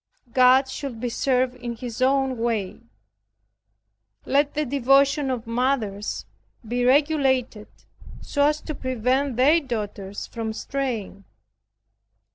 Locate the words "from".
10.25-10.53